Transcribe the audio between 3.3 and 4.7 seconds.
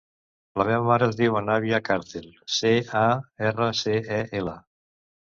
erra, ce, e, ela.